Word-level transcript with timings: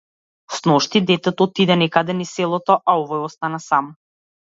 Сношти 0.59 1.01
детето 1.09 1.43
отиде 1.47 1.75
некаде 1.81 2.15
низ 2.21 2.31
селото, 2.39 2.79
а 2.91 2.97
овој 3.03 3.23
остана 3.29 3.61
сам. 3.67 3.93